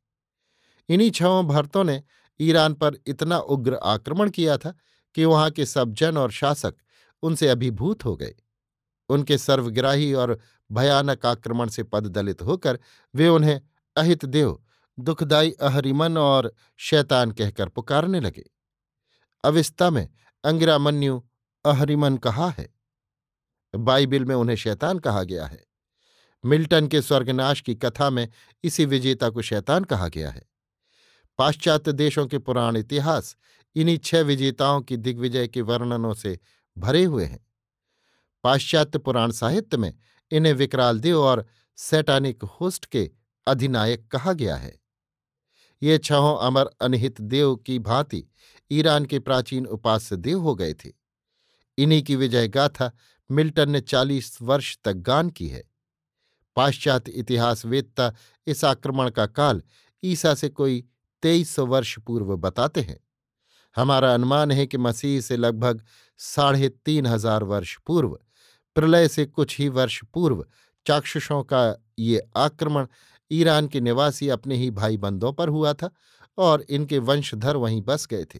इन्हीं 0.89 1.11
छवों 1.11 1.47
भरतों 1.47 1.83
ने 1.83 2.03
ईरान 2.41 2.73
पर 2.73 2.91
इतना 3.07 3.37
उग्र 3.37 3.75
आक्रमण 3.75 4.29
किया 4.29 4.57
था 4.57 4.73
कि 5.15 5.25
वहाँ 5.25 5.51
के 5.51 5.65
सब 5.65 5.93
जन 5.93 6.17
और 6.17 6.31
शासक 6.31 6.75
उनसे 7.21 7.47
अभिभूत 7.47 8.05
हो 8.05 8.15
गए। 8.15 8.35
उनके 9.11 9.37
सर्वग्राही 9.37 10.13
और 10.13 10.39
भयानक 10.71 11.25
आक्रमण 11.25 11.69
से 11.69 11.83
पददलित 11.83 12.41
होकर 12.41 12.79
वे 13.15 13.27
उन्हें 13.27 13.61
अहित 13.95 14.25
देव, 14.25 14.63
दुखदाई 14.99 15.51
अहरिमन 15.51 16.17
और 16.17 16.53
शैतान 16.77 17.31
कहकर 17.31 17.69
पुकारने 17.69 18.19
लगे। 18.19 18.43
अविस्ता 19.43 19.89
में 19.89 20.09
अंगिरामन्यु 20.43 21.21
अहरिमन 21.65 22.17
कहा 22.17 22.49
है? 22.49 22.69
बाइबिल 23.75 24.25
में 24.25 24.35
उन्हें 24.35 24.55
शैतान 24.55 24.99
कहा 24.99 25.23
गया 25.23 25.45
है। 25.45 25.63
मिल्टन 26.45 26.87
के 26.87 27.01
स्वर्गनाश 27.01 27.61
की 27.61 27.75
कथा 27.75 28.09
में 28.09 28.29
इसी 28.63 28.85
विजेता 28.85 29.29
को 29.29 29.41
शैतान 29.41 29.83
कहा 29.83 30.07
गया 30.07 30.31
है। 30.31 30.43
पाश्चात्य 31.37 31.91
देशों 31.91 32.27
के 32.27 32.37
पुराण 32.37 32.77
इतिहास 32.77 33.37
इन्हीं 33.75 33.97
छह 33.97 34.21
विजेताओं 34.21 34.81
की 34.81 34.97
दिग्विजय 34.97 35.47
के 35.47 35.61
वर्णनों 35.61 36.13
से 36.13 36.39
भरे 36.77 37.03
हुए 37.03 37.25
हैं। 37.25 37.50
पाश्चात्य 38.43 38.99
पुराण 38.99 39.31
साहित्य 39.31 39.77
में 39.77 39.93
इन्हें 40.31 40.53
विकराल 40.53 40.99
देव 40.99 41.19
और 41.19 41.45
सैटानिक 41.77 42.43
होस्ट 42.51 42.85
के 42.85 43.09
अधिनायक 43.47 44.07
कहा 44.07 44.33
गया 44.33 44.55
है। 44.55 44.79
ये 45.81 45.97
छहों 45.97 46.37
अमर 46.37 46.69
अनहित 46.81 47.21
देव 47.21 47.55
की 47.55 47.77
भांति 47.79 48.23
ईरान 48.71 49.05
के 49.05 49.19
प्राचीन 49.19 49.65
उपास्य 49.67 50.15
देव 50.17 50.39
हो 50.39 50.55
गए 50.55 50.73
थे। 50.73 50.91
इन्हीं 51.77 52.01
की 52.03 52.15
विजय 52.15 52.47
गाथा 52.47 52.91
मिल्टन 53.29 53.69
ने 53.69 53.81
चालीस 53.81 54.37
वर्ष 54.41 54.77
तक 54.83 54.93
गान 55.03 55.29
की 55.29 55.47
है। 55.47 55.63
पाश्चात्य 56.57 57.11
इतिहास 57.11 57.65
वेदता 57.65 58.13
इस 58.47 58.63
आक्रमण 58.65 59.09
का 59.09 59.25
काल 59.25 59.61
ईसा 60.03 60.33
से 60.33 60.49
कोई 60.49 60.83
तेईस 61.23 61.55
सौ 61.55 61.65
वर्ष 61.65 61.97
पूर्व 61.99 62.35
बताते 62.37 62.81
हैं। 62.81 62.99
हमारा 63.75 64.13
अनुमान 64.13 64.51
है 64.51 64.65
कि 64.67 64.77
मसीह 64.77 65.19
से 65.21 65.37
लगभग 65.37 65.83
साढ़े 66.19 66.69
तीन 66.85 67.05
हज़ार 67.05 67.43
वर्ष 67.43 67.75
पूर्व 67.87 68.17
प्रलय 68.75 69.07
से 69.07 69.25
कुछ 69.25 69.57
ही 69.59 69.67
वर्ष 69.69 70.03
पूर्व 70.13 70.45
चाक्षुषों 70.85 71.43
का 71.43 71.63
ये 71.99 72.21
आक्रमण 72.37 72.87
ईरान 73.31 73.67
के 73.67 73.81
निवासी 73.81 74.29
अपने 74.29 74.55
ही 74.55 74.69
भाई 74.71 74.97
बंदों 74.97 75.33
पर 75.33 75.49
हुआ 75.49 75.73
था 75.73 75.89
और 76.37 76.61
इनके 76.61 76.97
वंशधर 76.99 77.55
वहीं 77.55 77.81
बस 77.81 78.07
गए 78.07 78.25
थे। 78.25 78.39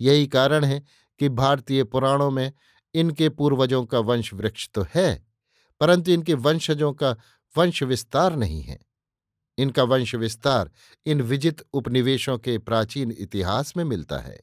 यही 0.00 0.26
कारण 0.26 0.64
है 0.64 0.82
कि 1.20 1.28
भारतीय 1.28 1.84
पुराणों 1.84 2.30
में 2.30 2.52
इनके 2.94 3.28
पूर्वजों 3.28 3.84
का 3.84 3.98
वंश 3.98 4.32
वृक्ष 4.34 4.68
तो 4.74 4.86
है, 4.94 5.26
परंतु 5.80 6.10
इनके 6.10 6.34
वंशजों 6.34 6.92
का 6.92 7.16
वंश 7.56 7.82
विस्तार 7.82 8.36
नहीं 8.36 8.62
है। 8.62 8.78
इनका 9.58 9.82
वंश 9.82 10.14
विस्तार 10.14 10.70
इन 11.06 11.20
विजित 11.22 11.62
उपनिवेशों 11.72 12.38
के 12.38 12.58
प्राचीन 12.58 13.10
इतिहास 13.10 13.76
में 13.76 13.84
मिलता 13.84 14.18
है। 14.18 14.40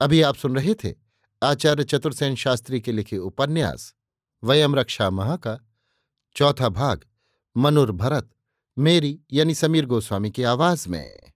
अभी 0.00 0.22
आप 0.22 0.36
सुन 0.36 0.56
रहे 0.56 0.74
थे 0.74 1.03
आचार्य 1.44 1.84
चतुर्सेन 1.84 2.34
शास्त्री 2.34 2.80
के 2.80 2.92
लिखे 2.92 3.18
उपन्यास 3.18 3.94
वयम 4.44 4.74
रक्षा 4.74 5.10
महा 5.10 5.36
का 5.36 5.58
चौथा 6.36 6.68
भाग, 6.68 7.04
मनुर 7.56 7.92
भरत, 7.92 8.30
मेरी 8.78 9.20
यानी 9.32 9.54
समीर 9.54 9.86
गोस्वामी 9.86 10.30
की 10.30 10.42
आवाज़ 10.42 10.88
में। 10.88 11.32